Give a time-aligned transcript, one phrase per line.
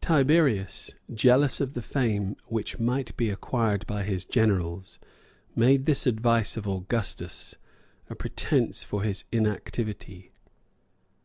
[0.00, 5.00] Tiberius, jealous of the fame which might be acquired by his generals,
[5.56, 7.56] made this advice of Augustus
[8.08, 10.30] a pretence for his inactivity.